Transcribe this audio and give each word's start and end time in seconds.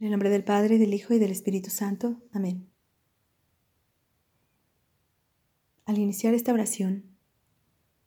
En 0.00 0.06
el 0.06 0.10
nombre 0.12 0.30
del 0.30 0.44
Padre, 0.44 0.78
del 0.78 0.94
Hijo 0.94 1.12
y 1.12 1.18
del 1.18 1.32
Espíritu 1.32 1.70
Santo. 1.70 2.22
Amén. 2.32 2.70
Al 5.86 5.98
iniciar 5.98 6.34
esta 6.34 6.52
oración, 6.52 7.16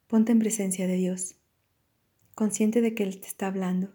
ponte 0.08 0.32
en 0.32 0.40
presencia 0.40 0.88
de 0.88 0.96
Dios, 0.96 1.36
consciente 2.34 2.80
de 2.80 2.96
que 2.96 3.04
Él 3.04 3.20
te 3.20 3.28
está 3.28 3.48
hablando, 3.48 3.94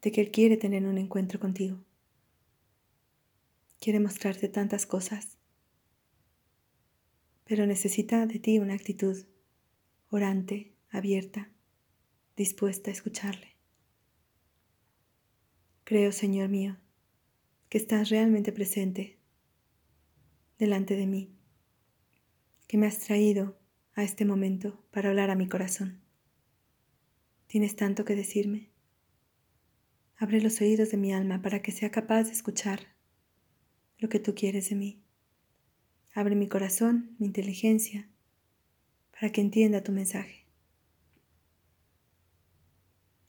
de 0.00 0.12
que 0.12 0.22
Él 0.22 0.30
quiere 0.30 0.56
tener 0.56 0.86
un 0.86 0.96
encuentro 0.96 1.38
contigo. 1.38 1.84
Quiere 3.78 4.00
mostrarte 4.00 4.48
tantas 4.48 4.86
cosas, 4.86 5.36
pero 7.44 7.66
necesita 7.66 8.24
de 8.24 8.38
ti 8.38 8.58
una 8.58 8.72
actitud 8.72 9.26
orante, 10.08 10.74
abierta, 10.88 11.50
dispuesta 12.34 12.90
a 12.90 12.94
escucharle. 12.94 13.55
Creo, 15.86 16.10
Señor 16.10 16.48
mío, 16.48 16.76
que 17.68 17.78
estás 17.78 18.08
realmente 18.08 18.50
presente 18.50 19.20
delante 20.58 20.96
de 20.96 21.06
mí, 21.06 21.30
que 22.66 22.76
me 22.76 22.88
has 22.88 22.98
traído 22.98 23.56
a 23.94 24.02
este 24.02 24.24
momento 24.24 24.84
para 24.90 25.10
hablar 25.10 25.30
a 25.30 25.36
mi 25.36 25.48
corazón. 25.48 26.00
Tienes 27.46 27.76
tanto 27.76 28.04
que 28.04 28.16
decirme. 28.16 28.72
Abre 30.16 30.40
los 30.40 30.60
oídos 30.60 30.90
de 30.90 30.96
mi 30.96 31.12
alma 31.12 31.40
para 31.40 31.62
que 31.62 31.70
sea 31.70 31.92
capaz 31.92 32.24
de 32.24 32.32
escuchar 32.32 32.80
lo 33.98 34.08
que 34.08 34.18
tú 34.18 34.34
quieres 34.34 34.70
de 34.70 34.74
mí. 34.74 35.04
Abre 36.14 36.34
mi 36.34 36.48
corazón, 36.48 37.14
mi 37.20 37.28
inteligencia, 37.28 38.08
para 39.12 39.30
que 39.30 39.40
entienda 39.40 39.84
tu 39.84 39.92
mensaje. 39.92 40.45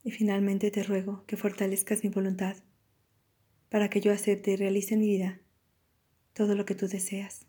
Y 0.07 0.11
finalmente 0.11 0.71
te 0.71 0.83
ruego 0.83 1.25
que 1.27 1.35
fortalezcas 1.35 2.01
mi 2.05 2.09
voluntad 2.09 2.55
para 3.67 3.89
que 3.89 3.99
yo 3.99 4.13
acepte 4.13 4.51
y 4.51 4.55
realice 4.55 4.93
en 4.93 5.01
mi 5.01 5.07
vida 5.07 5.41
todo 6.31 6.55
lo 6.55 6.63
que 6.63 6.75
tú 6.75 6.87
deseas, 6.87 7.45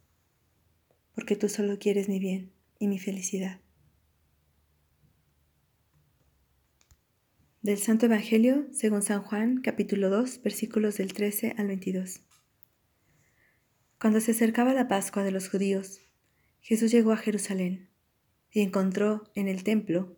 porque 1.15 1.37
tú 1.37 1.49
solo 1.49 1.79
quieres 1.79 2.09
mi 2.09 2.19
bien 2.19 2.51
y 2.81 2.89
mi 2.89 2.99
felicidad. 2.99 3.61
Del 7.63 7.79
Santo 7.79 8.07
Evangelio 8.07 8.67
según 8.73 9.03
San 9.03 9.23
Juan, 9.23 9.61
capítulo 9.61 10.11
2, 10.11 10.43
versículos 10.43 10.97
del 10.97 11.13
13 11.13 11.55
al 11.59 11.69
22. 11.69 12.23
Cuando 14.01 14.21
se 14.21 14.33
acercaba 14.33 14.75
la 14.75 14.89
Pascua 14.89 15.23
de 15.23 15.31
los 15.31 15.49
judíos, 15.49 16.01
Jesús 16.61 16.91
llegó 16.91 17.13
a 17.13 17.19
Jerusalén 17.19 17.89
y 18.51 18.63
encontró 18.63 19.31
en 19.37 19.47
el 19.47 19.63
templo 19.63 20.18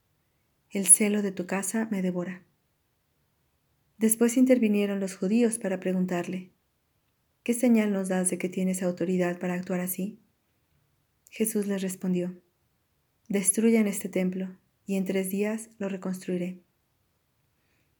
el 0.71 0.87
celo 0.87 1.21
de 1.21 1.33
tu 1.33 1.45
casa 1.45 1.89
me 1.91 2.01
devora. 2.01 2.45
Después 3.97 4.37
intervinieron 4.37 5.01
los 5.01 5.15
judíos 5.15 5.59
para 5.59 5.81
preguntarle, 5.81 6.53
¿qué 7.43 7.53
señal 7.53 7.91
nos 7.91 8.07
das 8.07 8.29
de 8.29 8.37
que 8.37 8.47
tienes 8.47 8.81
autoridad 8.81 9.37
para 9.37 9.53
actuar 9.53 9.81
así? 9.81 10.17
Jesús 11.29 11.67
les 11.67 11.81
respondió, 11.81 12.41
destruyan 13.27 13.85
este 13.85 14.07
templo 14.07 14.57
y 14.85 14.95
en 14.95 15.03
tres 15.05 15.29
días 15.29 15.69
lo 15.77 15.89
reconstruiré. 15.89 16.61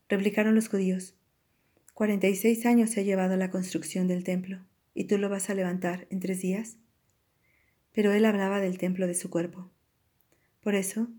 Replicaron 0.08 0.56
los 0.56 0.70
judíos, 0.70 1.16
cuarenta 1.94 2.28
y 2.28 2.36
seis 2.36 2.66
años 2.66 2.90
se 2.90 3.02
ha 3.02 3.04
llevado 3.04 3.36
la 3.36 3.52
construcción 3.52 4.08
del 4.08 4.24
templo, 4.24 4.66
¿y 4.94 5.06
tú 5.06 5.18
lo 5.18 5.28
vas 5.28 5.50
a 5.50 5.56
levantar 5.56 6.08
en 6.10 6.22
tres 6.22 6.42
días? 6.42 6.78
Pero 7.92 8.14
él 8.14 8.24
hablaba 8.24 8.62
del 8.62 8.78
templo 8.78 9.08
de 9.08 9.14
su 9.14 9.30
cuerpo. 9.30 9.70
Por 10.62 10.76
eso, 10.76 11.10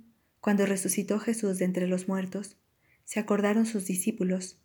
cuando 0.42 0.66
resucitó 0.66 1.20
Jesús 1.20 1.58
de 1.58 1.64
entre 1.64 1.86
los 1.86 2.08
muertos, 2.08 2.56
se 3.04 3.20
acordaron 3.20 3.64
sus 3.64 3.86
discípulos 3.86 4.58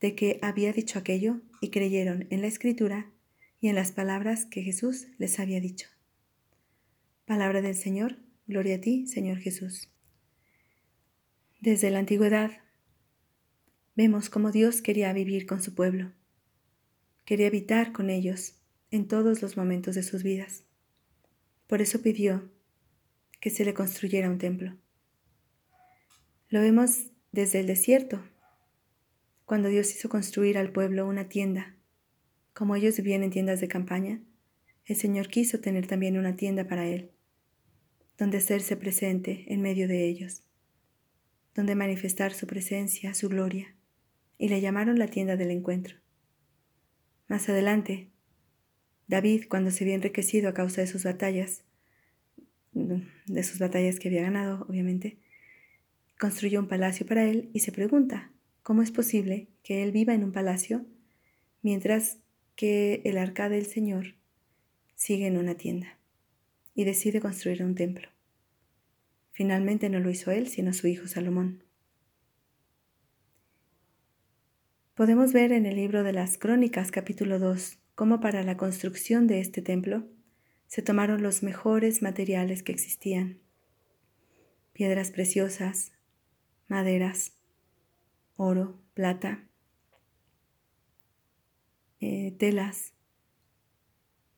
de 0.00 0.16
que 0.16 0.40
había 0.42 0.72
dicho 0.72 0.98
aquello 0.98 1.40
y 1.60 1.70
creyeron 1.70 2.26
en 2.30 2.40
la 2.40 2.48
escritura 2.48 3.12
y 3.60 3.68
en 3.68 3.76
las 3.76 3.92
palabras 3.92 4.44
que 4.44 4.62
Jesús 4.62 5.06
les 5.18 5.38
había 5.38 5.60
dicho. 5.60 5.86
Palabra 7.26 7.62
del 7.62 7.76
Señor, 7.76 8.18
gloria 8.48 8.74
a 8.74 8.80
ti, 8.80 9.06
Señor 9.06 9.38
Jesús. 9.38 9.88
Desde 11.60 11.92
la 11.92 12.00
antigüedad 12.00 12.50
vemos 13.94 14.30
cómo 14.30 14.50
Dios 14.50 14.82
quería 14.82 15.12
vivir 15.12 15.46
con 15.46 15.62
su 15.62 15.76
pueblo, 15.76 16.10
quería 17.24 17.46
habitar 17.46 17.92
con 17.92 18.10
ellos 18.10 18.56
en 18.90 19.06
todos 19.06 19.42
los 19.42 19.56
momentos 19.56 19.94
de 19.94 20.02
sus 20.02 20.24
vidas. 20.24 20.64
Por 21.68 21.80
eso 21.82 22.02
pidió 22.02 22.50
que 23.40 23.50
se 23.50 23.64
le 23.64 23.74
construyera 23.74 24.28
un 24.28 24.38
templo. 24.38 24.76
Lo 26.50 26.60
vemos 26.60 27.06
desde 27.30 27.60
el 27.60 27.68
desierto, 27.68 28.20
cuando 29.44 29.68
Dios 29.68 29.94
hizo 29.94 30.08
construir 30.08 30.58
al 30.58 30.72
pueblo 30.72 31.06
una 31.06 31.28
tienda. 31.28 31.76
Como 32.54 32.74
ellos 32.74 32.96
vivían 32.96 33.22
en 33.22 33.30
tiendas 33.30 33.60
de 33.60 33.68
campaña, 33.68 34.20
el 34.84 34.96
Señor 34.96 35.28
quiso 35.28 35.60
tener 35.60 35.86
también 35.86 36.18
una 36.18 36.34
tienda 36.34 36.66
para 36.66 36.88
Él, 36.88 37.12
donde 38.18 38.38
hacerse 38.38 38.76
presente 38.76 39.44
en 39.46 39.62
medio 39.62 39.86
de 39.86 40.08
ellos, 40.08 40.42
donde 41.54 41.76
manifestar 41.76 42.32
su 42.32 42.48
presencia, 42.48 43.14
su 43.14 43.28
gloria, 43.28 43.76
y 44.36 44.48
le 44.48 44.60
llamaron 44.60 44.98
la 44.98 45.06
tienda 45.06 45.36
del 45.36 45.52
encuentro. 45.52 45.98
Más 47.28 47.48
adelante, 47.48 48.10
David, 49.06 49.44
cuando 49.48 49.70
se 49.70 49.84
vio 49.84 49.94
enriquecido 49.94 50.48
a 50.48 50.54
causa 50.54 50.80
de 50.80 50.88
sus 50.88 51.04
batallas, 51.04 51.62
de 52.72 53.42
sus 53.44 53.60
batallas 53.60 54.00
que 54.00 54.08
había 54.08 54.22
ganado, 54.22 54.66
obviamente, 54.68 55.20
construyó 56.20 56.60
un 56.60 56.68
palacio 56.68 57.06
para 57.06 57.24
él 57.24 57.48
y 57.54 57.60
se 57.60 57.72
pregunta, 57.72 58.30
¿cómo 58.62 58.82
es 58.82 58.92
posible 58.92 59.48
que 59.62 59.82
él 59.82 59.90
viva 59.90 60.12
en 60.12 60.22
un 60.22 60.32
palacio 60.32 60.84
mientras 61.62 62.18
que 62.56 63.00
el 63.06 63.16
arca 63.16 63.48
del 63.48 63.64
Señor 63.64 64.16
sigue 64.94 65.26
en 65.26 65.38
una 65.38 65.54
tienda? 65.54 65.98
Y 66.74 66.84
decide 66.84 67.20
construir 67.20 67.64
un 67.64 67.74
templo. 67.74 68.08
Finalmente 69.32 69.88
no 69.88 69.98
lo 69.98 70.10
hizo 70.10 70.30
él, 70.30 70.48
sino 70.48 70.74
su 70.74 70.88
hijo 70.88 71.08
Salomón. 71.08 71.64
Podemos 74.94 75.32
ver 75.32 75.52
en 75.52 75.64
el 75.64 75.76
libro 75.76 76.02
de 76.02 76.12
las 76.12 76.36
Crónicas 76.36 76.90
capítulo 76.90 77.38
2 77.38 77.78
cómo 77.94 78.20
para 78.20 78.42
la 78.42 78.58
construcción 78.58 79.26
de 79.26 79.40
este 79.40 79.62
templo 79.62 80.06
se 80.66 80.82
tomaron 80.82 81.22
los 81.22 81.42
mejores 81.42 82.02
materiales 82.02 82.62
que 82.62 82.72
existían. 82.72 83.40
Piedras 84.74 85.10
preciosas, 85.10 85.92
maderas, 86.70 87.32
oro, 88.36 88.80
plata, 88.94 89.44
eh, 91.98 92.34
telas, 92.38 92.94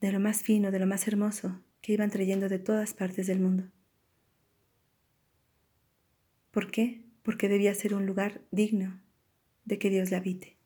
de 0.01 0.11
lo 0.11 0.19
más 0.19 0.43
fino, 0.43 0.71
de 0.71 0.79
lo 0.79 0.87
más 0.87 1.07
hermoso, 1.07 1.63
que 1.83 1.93
iban 1.93 2.11
trayendo 2.11 2.49
de 2.49 2.59
todas 2.59 2.95
partes 2.95 3.27
del 3.27 3.39
mundo. 3.39 3.71
¿Por 6.51 6.71
qué? 6.71 7.05
Porque 7.23 7.49
debía 7.49 7.75
ser 7.75 7.95
un 7.95 8.07
lugar 8.07 8.41
digno 8.51 9.01
de 9.67 9.79
que 9.79 9.91
Dios 9.91 10.11
le 10.11 10.17
habite. 10.17 10.57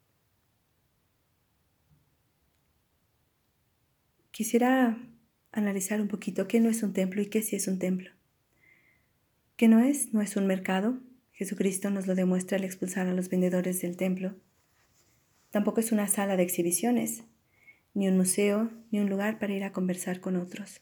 Quisiera 4.31 4.99
analizar 5.51 6.01
un 6.01 6.09
poquito 6.09 6.47
qué 6.47 6.61
no 6.61 6.71
es 6.71 6.83
un 6.85 6.93
templo 6.93 7.21
y 7.23 7.27
qué 7.27 7.43
sí 7.43 7.57
es 7.57 7.67
un 7.67 7.79
templo. 7.81 8.11
¿Qué 9.57 9.67
no 9.67 9.81
es? 9.81 10.15
No 10.15 10.21
es 10.21 10.37
un 10.37 10.47
mercado, 10.47 11.01
Jesucristo 11.37 11.91
nos 11.91 12.07
lo 12.07 12.15
demuestra 12.15 12.57
al 12.57 12.65
expulsar 12.65 13.09
a 13.09 13.13
los 13.13 13.29
vendedores 13.29 13.83
del 13.83 13.99
templo. 13.99 14.35
Tampoco 15.51 15.81
es 15.81 15.93
una 15.93 16.09
sala 16.09 16.35
de 16.35 16.43
exhibiciones, 16.43 17.25
ni 17.93 18.09
un 18.09 18.17
museo, 18.17 18.71
ni 18.91 19.01
un 19.01 19.11
lugar 19.11 19.39
para 19.39 19.53
ir 19.53 19.63
a 19.63 19.71
conversar 19.71 20.21
con 20.21 20.37
otros. 20.37 20.81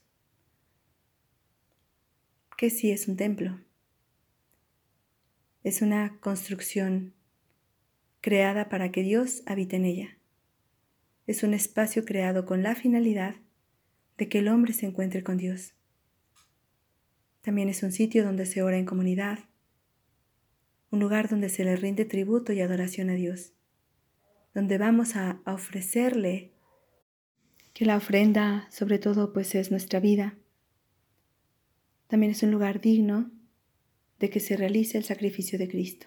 ¿Qué 2.57 2.71
sí 2.71 2.93
es 2.93 3.09
un 3.09 3.17
templo? 3.17 3.61
Es 5.65 5.83
una 5.83 6.21
construcción 6.21 7.15
creada 8.21 8.69
para 8.69 8.93
que 8.93 9.03
Dios 9.03 9.43
habite 9.47 9.75
en 9.75 9.87
ella. 9.87 10.19
Es 11.27 11.43
un 11.43 11.53
espacio 11.53 12.05
creado 12.05 12.47
con 12.47 12.63
la 12.63 12.77
finalidad 12.77 13.35
de 14.19 14.29
que 14.29 14.39
el 14.39 14.47
hombre 14.47 14.73
se 14.73 14.87
encuentre 14.87 15.25
con 15.25 15.37
Dios. 15.37 15.75
También 17.41 17.69
es 17.69 17.83
un 17.83 17.91
sitio 17.91 18.23
donde 18.23 18.47
se 18.47 18.63
ora 18.63 18.79
en 18.79 18.87
comunidad, 18.87 19.41
un 20.95 21.01
lugar 21.01 21.29
donde 21.29 21.49
se 21.49 21.65
le 21.65 21.75
rinde 21.75 22.05
tributo 22.05 22.53
y 22.53 22.61
adoración 22.61 23.11
a 23.11 23.15
Dios. 23.15 23.53
donde 24.55 24.79
vamos 24.79 25.17
a, 25.17 25.43
ofrecerle, 25.45 26.53
que 27.73 27.85
la 27.85 27.97
ofrenda 27.97 28.69
sobre 28.71 29.01
todo 29.01 29.33
pues 29.33 29.57
es 29.57 29.73
nuestra 29.73 29.99
vida. 29.99 30.39
También 32.07 32.31
es 32.31 32.45
un 32.45 32.53
lugar 32.53 32.81
digno 32.81 33.33
de 34.21 34.31
que 34.31 34.39
se 34.39 34.57
realice 34.57 34.97
el 34.97 35.03
sacrificio 35.03 35.59
de 35.59 35.67
Cristo. 35.67 36.07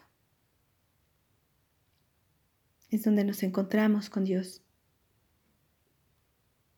Es 2.89 3.03
donde 3.03 3.25
nos 3.25 3.43
encontramos 3.43 4.09
con 4.09 4.23
Dios, 4.23 4.63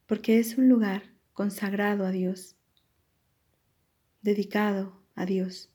porque 0.07 0.39
es 0.39 0.57
un 0.57 0.67
lugar 0.67 1.13
consagrado 1.33 2.07
a 2.07 2.11
Dios, 2.11 2.55
dedicado 4.23 5.03
a 5.13 5.27
Dios, 5.27 5.71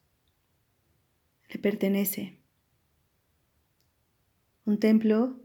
pertenece. 1.64 2.38
Un 4.64 4.78
templo 4.78 5.40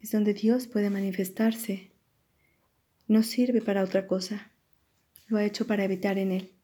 es 0.00 0.12
donde 0.12 0.32
Dios 0.32 0.66
puede 0.66 0.88
manifestarse, 0.88 1.90
no 3.08 3.22
sirve 3.22 3.60
para 3.60 3.82
otra 3.82 4.06
cosa, 4.06 4.50
lo 5.26 5.36
ha 5.36 5.44
hecho 5.44 5.66
para 5.66 5.84
habitar 5.84 6.18
en 6.18 6.32
él 6.32 6.54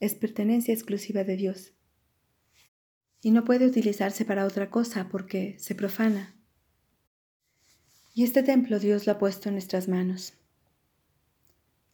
es 0.00 0.14
pertenencia 0.14 0.72
exclusiva 0.72 1.24
de 1.24 1.36
Dios 1.36 1.72
y 3.20 3.32
no 3.32 3.44
puede 3.44 3.66
utilizarse 3.66 4.24
para 4.24 4.46
otra 4.46 4.70
cosa 4.70 5.08
porque 5.10 5.56
se 5.58 5.74
profana. 5.74 6.36
Y 8.14 8.24
este 8.24 8.42
templo 8.42 8.78
Dios 8.78 9.06
lo 9.06 9.12
ha 9.12 9.18
puesto 9.18 9.48
en 9.48 9.56
nuestras 9.56 9.88
manos. 9.88 10.34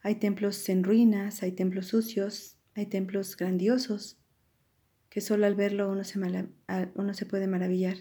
Hay 0.03 0.17
templos 0.17 0.69
en 0.69 0.85
ruinas, 0.85 1.43
hay 1.43 1.53
templos 1.53 1.87
sucios, 1.87 2.57
hay 2.75 2.87
templos 2.87 3.37
grandiosos, 3.37 4.19
que 5.15 5.21
solo 5.21 5.47
al 5.47 5.55
verlo 5.55 5.89
uno 5.89 6.03
se, 6.03 6.19
uno 6.97 7.15
se 7.15 7.25
puede 7.25 7.47
maravillar. 7.47 7.99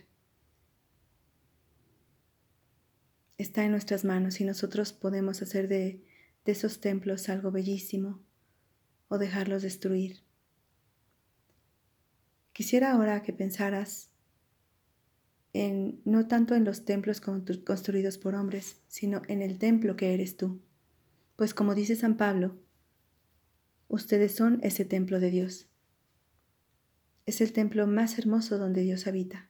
Está 3.38 3.63
en 3.63 3.69
nuestras 3.69 4.04
manos 4.04 4.42
y 4.42 4.45
nosotros 4.45 4.94
podemos 4.94 5.44
hacer 5.44 5.68
de, 5.68 6.04
de 6.44 6.51
esos 6.51 6.81
templos 6.81 7.30
algo 7.30 7.51
bellísimo, 7.51 8.19
o 9.10 9.19
dejarlos 9.19 9.62
destruir. 9.62 10.24
Quisiera 12.51 12.94
ahora 12.94 13.21
que 13.21 13.31
pensaras 13.31 14.09
en 15.54 16.01
no 16.06 16.27
tanto 16.27 16.56
en 16.56 16.66
los 16.66 16.83
templos 16.83 17.21
construidos 17.21 18.18
por 18.18 18.33
hombres, 18.33 18.81
sino 18.88 19.21
en 19.27 19.44
el 19.44 19.59
templo 19.59 19.95
que 19.95 20.16
eres 20.16 20.36
tú. 20.36 20.63
Pues 21.36 21.54
como 21.54 21.75
dice 21.75 21.95
San 21.95 22.18
Pablo, 22.18 22.57
ustedes 23.88 24.33
son 24.33 24.59
ese 24.63 24.83
templo 24.83 25.19
de 25.19 25.30
Dios. 25.30 25.69
Es 27.25 27.40
el 27.40 27.54
templo 27.54 27.88
más 27.88 28.20
hermoso 28.20 28.58
donde 28.58 28.81
Dios 28.81 29.08
habita. 29.08 29.50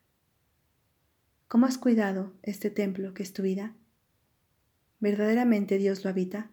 ¿Cómo 1.48 1.66
has 1.66 1.78
cuidado 1.80 2.34
este 2.44 2.70
templo 2.70 3.14
que 3.14 3.24
es 3.24 3.34
tu 3.34 3.42
vida? 3.42 3.76
¿Verdaderamente 5.00 5.78
Dios 5.78 6.04
lo 6.04 6.12
habita? 6.12 6.52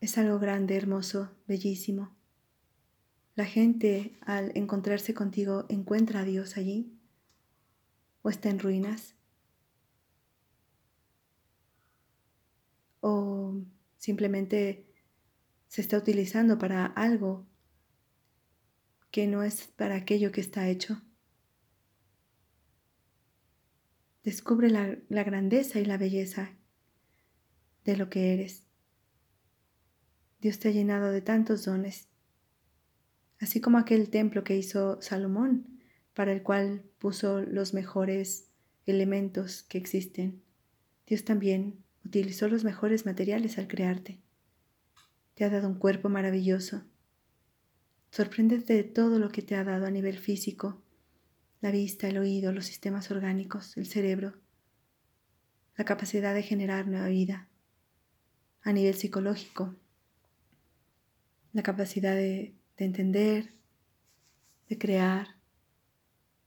Es 0.00 0.18
algo 0.18 0.38
grande, 0.38 0.76
hermoso, 0.76 1.30
bellísimo. 1.46 2.14
La 3.34 3.46
gente 3.46 4.18
al 4.20 4.52
encontrarse 4.54 5.14
contigo 5.14 5.64
encuentra 5.68 6.20
a 6.20 6.24
Dios 6.24 6.58
allí 6.58 6.98
o 8.22 8.28
está 8.28 8.50
en 8.50 8.58
ruinas 8.58 9.14
o 13.00 13.62
simplemente 13.96 14.86
se 15.68 15.80
está 15.80 15.96
utilizando 15.96 16.58
para 16.58 16.84
algo 16.84 17.49
que 19.10 19.26
no 19.26 19.42
es 19.42 19.68
para 19.76 19.96
aquello 19.96 20.32
que 20.32 20.40
está 20.40 20.68
hecho. 20.68 21.02
Descubre 24.22 24.68
la, 24.70 24.96
grandeza 25.08 25.80
y 25.80 25.84
la 25.84 25.96
belleza 25.96 26.50
de 27.84 27.96
lo 27.96 28.10
que 28.10 28.34
eres. 28.34 28.64
Dios 30.40 30.58
te 30.58 30.68
ha 30.68 30.72
llenado 30.72 31.10
de 31.10 31.22
tantos 31.22 31.64
dones, 31.64 32.08
así 33.40 33.60
como 33.60 33.78
aquel 33.78 34.10
templo 34.10 34.44
que 34.44 34.56
hizo 34.56 35.00
Salomón, 35.00 35.80
para 36.14 36.32
el 36.32 36.42
cual 36.42 36.84
puso 36.98 37.40
los 37.40 37.72
mejores 37.72 38.50
elementos 38.86 39.62
que 39.62 39.78
existen. 39.78 40.42
Dios 41.06 41.24
también 41.24 41.82
utilizó 42.04 42.48
los 42.48 42.62
mejores 42.64 43.06
materiales 43.06 43.58
al 43.58 43.68
crearte. 43.68 44.20
Te 45.34 45.44
ha 45.44 45.50
dado 45.50 45.68
un 45.68 45.78
cuerpo 45.78 46.08
maravilloso. 46.08 46.84
Sorpréndete 48.10 48.74
de 48.74 48.82
todo 48.82 49.20
lo 49.20 49.28
que 49.30 49.40
te 49.42 49.54
ha 49.54 49.62
dado 49.62 49.86
a 49.86 49.90
nivel 49.90 50.18
físico, 50.18 50.82
la 51.60 51.70
vista, 51.70 52.08
el 52.08 52.18
oído, 52.18 52.52
los 52.52 52.66
sistemas 52.66 53.10
orgánicos, 53.10 53.76
el 53.76 53.86
cerebro, 53.86 54.40
la 55.76 55.84
capacidad 55.84 56.34
de 56.34 56.42
generar 56.42 56.88
nueva 56.88 57.06
vida. 57.06 57.48
A 58.62 58.72
nivel 58.72 58.94
psicológico, 58.94 59.76
la 61.52 61.62
capacidad 61.62 62.14
de, 62.14 62.54
entender, 62.76 63.54
de 64.68 64.76
crear, 64.76 65.36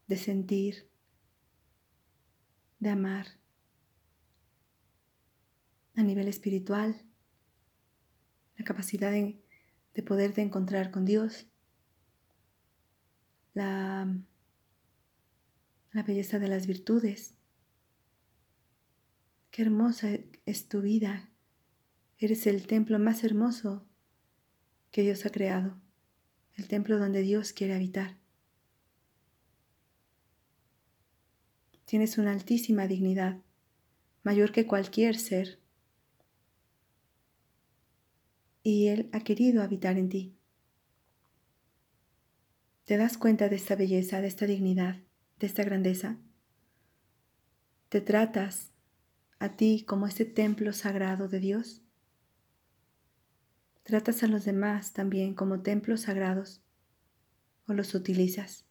de 0.07 0.17
sentir, 0.17 0.89
de 2.79 2.89
amar. 2.89 3.27
A 5.95 6.03
nivel 6.03 6.27
espiritual, 6.27 7.05
la 8.57 8.65
capacidad 8.65 9.11
de, 9.11 9.41
de 9.93 10.03
poderte 10.03 10.41
encontrar 10.41 10.91
con 10.91 11.05
Dios, 11.05 11.47
la, 13.53 14.07
la 15.91 16.03
belleza 16.03 16.39
de 16.39 16.47
las 16.47 16.67
virtudes. 16.67 17.35
Qué 19.51 19.61
hermosa 19.61 20.09
es 20.45 20.67
tu 20.67 20.81
vida. 20.81 21.29
Eres 22.17 22.47
el 22.47 22.65
templo 22.67 22.99
más 22.99 23.23
hermoso 23.23 23.85
que 24.91 25.01
Dios 25.01 25.25
ha 25.25 25.29
creado, 25.29 25.75
el 26.55 26.67
templo 26.67 26.97
donde 26.97 27.21
Dios 27.21 27.53
quiere 27.53 27.73
habitar. 27.73 28.17
Tienes 31.85 32.17
una 32.17 32.31
altísima 32.31 32.87
dignidad, 32.87 33.41
mayor 34.23 34.51
que 34.51 34.65
cualquier 34.65 35.15
ser, 35.15 35.59
y 38.63 38.87
Él 38.87 39.09
ha 39.11 39.19
querido 39.19 39.61
habitar 39.61 39.97
en 39.97 40.09
ti. 40.09 40.35
¿Te 42.85 42.97
das 42.97 43.17
cuenta 43.17 43.47
de 43.47 43.55
esta 43.55 43.75
belleza, 43.75 44.19
de 44.19 44.27
esta 44.27 44.45
dignidad, 44.45 44.97
de 45.39 45.47
esta 45.47 45.63
grandeza? 45.63 46.17
¿Te 47.87 48.01
tratas 48.01 48.73
a 49.39 49.55
ti 49.55 49.85
como 49.87 50.07
ese 50.07 50.25
templo 50.25 50.73
sagrado 50.73 51.29
de 51.29 51.39
Dios? 51.39 51.81
¿Tratas 53.83 54.21
a 54.23 54.27
los 54.27 54.43
demás 54.43 54.91
también 54.91 55.33
como 55.33 55.61
templos 55.61 56.01
sagrados 56.01 56.61
o 57.67 57.73
los 57.73 57.95
utilizas? 57.95 58.65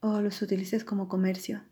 ¿O 0.00 0.22
los 0.22 0.40
utilizas 0.40 0.84
como 0.84 1.06
comercio? 1.06 1.62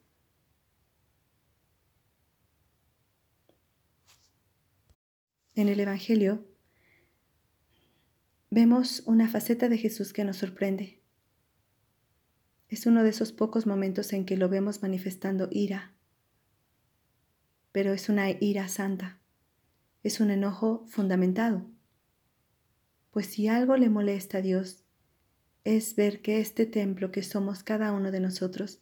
En 5.55 5.69
el 5.69 5.81
Evangelio 5.81 6.47
vemos 8.51 9.03
una 9.07 9.29
faceta 9.29 9.69
de 9.69 9.79
Jesús 9.79 10.13
que 10.13 10.25
nos 10.25 10.37
sorprende. 10.37 11.01
Es 12.69 12.87
uno 12.87 13.03
de 13.03 13.11
esos 13.11 13.33
pocos 13.33 13.67
momentos 13.67 14.13
en 14.13 14.25
que 14.25 14.37
lo 14.37 14.49
vemos 14.49 14.83
manifestando 14.83 15.49
ira, 15.51 15.95
pero 17.73 17.93
es 17.93 18.09
una 18.09 18.31
ira 18.31 18.69
santa 18.69 19.19
es 20.03 20.21
un 20.21 20.31
enojo 20.31 20.85
fundamentado. 20.87 21.67
Pues 23.11 23.27
si 23.27 23.49
algo 23.49 23.77
le 23.77 23.91
molesta 23.91 24.39
a 24.39 24.43
Dios, 24.43 24.85
es 25.65 25.97
ver 25.97 26.23
que 26.23 26.41
este 26.41 26.67
templo 26.67 27.11
que 27.11 27.23
somos 27.23 27.63
cada 27.63 27.93
uno 27.93 28.11
de 28.11 28.21
nosotros, 28.21 28.81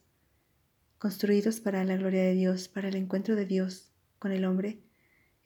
construidos 0.99 1.59
para 1.59 1.83
la 1.83 1.97
gloria 1.97 2.23
de 2.23 2.33
Dios, 2.33 2.67
para 2.67 2.87
el 2.87 2.95
encuentro 2.95 3.35
de 3.35 3.45
Dios 3.45 3.91
con 4.19 4.31
el 4.31 4.45
hombre, 4.45 4.79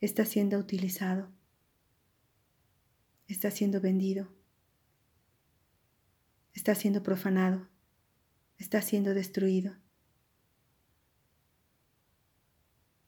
está 0.00 0.24
siendo 0.24 0.58
utilizado, 0.58 1.30
está 3.32 3.50
siendo 3.50 3.80
vendido, 3.80 4.28
está 6.52 6.74
siendo 6.74 7.02
profanado, 7.02 7.68
está 8.58 8.82
siendo 8.82 9.14
destruido. 9.14 9.76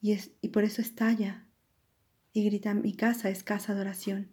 Y, 0.01 0.11
es, 0.11 0.31
y 0.41 0.49
por 0.49 0.63
eso 0.63 0.81
estalla 0.81 1.47
y 2.33 2.43
grita, 2.43 2.73
mi 2.73 2.93
casa 2.93 3.29
es 3.29 3.43
casa 3.43 3.73
de 3.73 3.81
oración, 3.81 4.31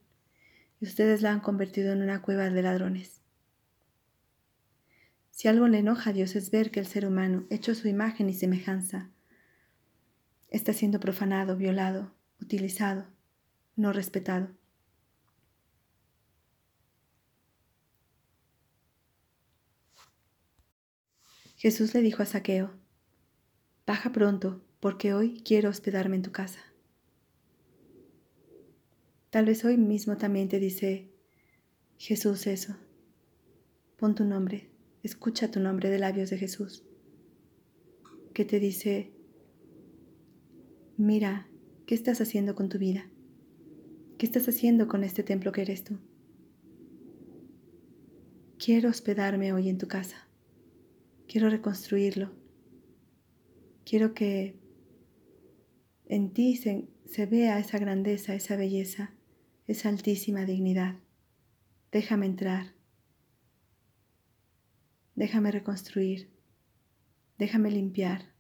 y 0.81 0.87
ustedes 0.87 1.23
la 1.23 1.31
han 1.31 1.41
convertido 1.41 1.93
en 1.93 2.03
una 2.03 2.21
cueva 2.21 2.51
de 2.51 2.63
ladrones. 2.63 3.23
Si 5.31 5.47
algo 5.47 5.69
le 5.69 5.79
enoja 5.79 6.11
a 6.11 6.13
Dios 6.13 6.35
es 6.35 6.51
ver 6.51 6.71
que 6.71 6.81
el 6.81 6.87
ser 6.87 7.07
humano, 7.07 7.47
hecho 7.49 7.75
su 7.75 7.87
imagen 7.87 8.29
y 8.29 8.35
semejanza, 8.35 9.11
está 10.49 10.73
siendo 10.73 11.01
profanado, 11.01 11.57
violado, 11.57 12.13
utilizado, 12.41 13.07
no 13.77 13.93
respetado. 13.93 14.51
Jesús 21.62 21.95
le 21.95 22.00
dijo 22.00 22.25
a 22.25 22.26
Saqueo, 22.26 22.73
Baja 23.87 24.11
pronto, 24.11 24.61
porque 24.81 25.14
hoy 25.14 25.40
quiero 25.45 25.71
hospedarme 25.71 26.16
en 26.16 26.23
tu 26.23 26.33
casa. 26.33 26.59
Tal 29.31 29.45
vez 29.45 29.64
hoy 29.64 29.76
mismo 29.76 30.16
también 30.16 30.49
te 30.49 30.59
dice 30.59 31.12
Jesús 31.99 32.49
eso. 32.49 32.75
Pon 33.97 34.16
tu 34.16 34.25
nombre, 34.25 34.71
escucha 35.04 35.52
tu 35.52 35.61
nombre 35.61 35.88
de 35.88 36.00
labios 36.00 36.31
de 36.31 36.38
Jesús, 36.38 36.83
que 38.35 38.45
te 38.45 38.59
dice, 38.59 39.12
mira, 40.97 41.47
¿qué 41.87 41.95
estás 41.95 42.21
haciendo 42.21 42.57
con 42.57 42.71
tu 42.71 42.78
vida? 42.78 43.09
¿Qué 44.19 44.26
estás 44.26 44.49
haciendo 44.49 44.88
con 44.88 45.04
este 45.04 45.23
templo 45.23 45.52
que 45.52 45.62
eres 45.62 45.85
tú? 45.85 46.00
Quiero 48.59 48.90
hospedarme 48.90 49.52
hoy 49.52 49.69
en 49.69 49.78
tu 49.78 49.87
casa. 49.87 50.26
Quiero 51.33 51.49
reconstruirlo. 51.49 52.31
Quiero 53.87 54.12
que 54.12 54.61
en 56.05 56.35
ti 56.35 56.57
se, 56.57 56.91
se, 57.07 57.25
vea 57.25 57.59
esa 57.59 57.79
grandeza, 57.79 58.35
esa 58.35 58.55
belleza, 58.55 59.15
esa 59.67 59.89
altísima 59.89 60.45
dignidad. 60.45 60.97
Déjame 61.91 62.27
entrar. 62.27 62.75
Déjame 65.15 65.51
reconstruir. 65.51 66.31
Déjame 67.39 67.71
limpiar. 67.71 68.35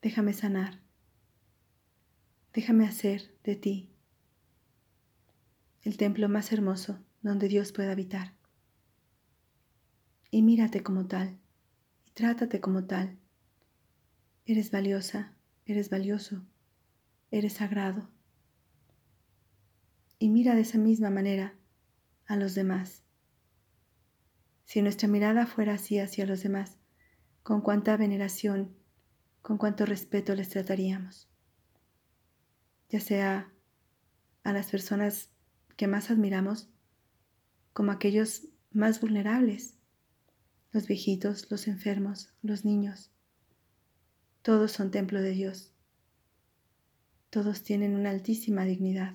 Déjame 0.00 0.32
sanar. 0.32 0.80
Déjame 2.54 2.86
hacer 2.86 3.36
de 3.42 3.56
ti 3.56 3.90
el 5.82 5.96
templo 5.96 6.28
más 6.28 6.52
hermoso 6.52 7.04
donde 7.20 7.48
Dios 7.48 7.72
pueda 7.72 7.90
habitar. 7.90 8.36
Y 10.30 10.42
mírate 10.42 10.84
como 10.84 11.08
tal, 11.08 11.39
trátate 12.20 12.60
como 12.60 12.84
tal. 12.84 13.16
Eres 14.44 14.70
valiosa, 14.70 15.32
eres 15.64 15.88
valioso, 15.88 16.44
eres 17.30 17.54
sagrado. 17.54 18.10
Y 20.18 20.28
mira 20.28 20.54
de 20.54 20.60
esa 20.60 20.76
misma 20.76 21.08
manera 21.08 21.54
a 22.26 22.36
los 22.36 22.54
demás. 22.54 23.04
Si 24.64 24.82
nuestra 24.82 25.08
mirada 25.08 25.46
fuera 25.46 25.72
así 25.72 25.98
hacia 25.98 26.26
los 26.26 26.42
demás, 26.42 26.76
con 27.42 27.62
cuánta 27.62 27.96
veneración, 27.96 28.76
con 29.40 29.56
cuánto 29.56 29.86
respeto 29.86 30.34
les 30.34 30.50
trataríamos. 30.50 31.26
Ya 32.90 33.00
sea 33.00 33.50
a 34.44 34.52
las 34.52 34.70
personas 34.70 35.30
que 35.78 35.86
más 35.86 36.10
admiramos 36.10 36.68
como 37.72 37.92
aquellos 37.92 38.46
más 38.72 39.00
vulnerables, 39.00 39.79
los 40.72 40.86
viejitos, 40.86 41.50
los 41.50 41.66
enfermos, 41.68 42.32
los 42.42 42.64
niños. 42.64 43.10
Todos 44.42 44.72
son 44.72 44.90
templo 44.90 45.20
de 45.20 45.30
Dios. 45.30 45.72
Todos 47.30 47.62
tienen 47.62 47.94
una 47.94 48.10
altísima 48.10 48.64
dignidad. 48.64 49.14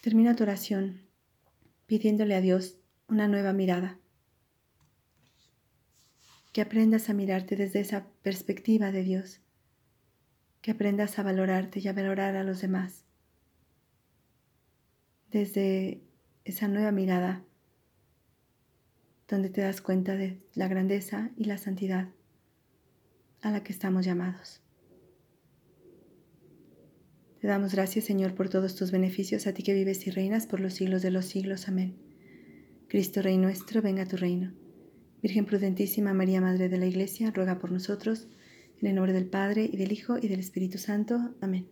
Termina 0.00 0.36
tu 0.36 0.44
oración 0.44 1.02
pidiéndole 1.86 2.34
a 2.34 2.40
Dios 2.40 2.76
una 3.08 3.28
nueva 3.28 3.52
mirada. 3.52 3.98
Que 6.52 6.60
aprendas 6.60 7.08
a 7.08 7.14
mirarte 7.14 7.56
desde 7.56 7.80
esa 7.80 8.06
perspectiva 8.22 8.92
de 8.92 9.02
Dios. 9.02 9.40
Que 10.62 10.70
aprendas 10.70 11.18
a 11.18 11.22
valorarte 11.22 11.80
y 11.80 11.88
a 11.88 11.92
valorar 11.92 12.36
a 12.36 12.44
los 12.44 12.60
demás 12.60 13.04
desde 15.30 16.02
esa 16.44 16.68
nueva 16.68 16.92
mirada 16.92 17.44
donde 19.28 19.50
te 19.50 19.60
das 19.60 19.80
cuenta 19.80 20.16
de 20.16 20.40
la 20.54 20.68
grandeza 20.68 21.30
y 21.36 21.44
la 21.44 21.58
santidad 21.58 22.08
a 23.42 23.50
la 23.50 23.62
que 23.62 23.72
estamos 23.72 24.04
llamados. 24.04 24.60
Te 27.40 27.46
damos 27.46 27.72
gracias, 27.72 28.04
Señor, 28.04 28.34
por 28.34 28.48
todos 28.48 28.74
tus 28.74 28.90
beneficios, 28.90 29.46
a 29.46 29.52
ti 29.52 29.62
que 29.62 29.74
vives 29.74 30.06
y 30.06 30.10
reinas 30.10 30.46
por 30.46 30.58
los 30.58 30.74
siglos 30.74 31.02
de 31.02 31.12
los 31.12 31.26
siglos. 31.26 31.68
Amén. 31.68 31.96
Cristo 32.88 33.22
Rey 33.22 33.38
nuestro, 33.38 33.80
venga 33.80 34.02
a 34.02 34.08
tu 34.08 34.16
reino. 34.16 34.52
Virgen 35.22 35.46
prudentísima 35.46 36.14
María, 36.14 36.40
Madre 36.40 36.68
de 36.68 36.78
la 36.78 36.86
Iglesia, 36.86 37.30
ruega 37.30 37.58
por 37.58 37.70
nosotros, 37.70 38.28
en 38.80 38.88
el 38.88 38.94
nombre 38.94 39.12
del 39.12 39.26
Padre, 39.26 39.68
y 39.70 39.76
del 39.76 39.92
Hijo, 39.92 40.18
y 40.18 40.28
del 40.28 40.40
Espíritu 40.40 40.78
Santo. 40.78 41.34
Amén. 41.40 41.66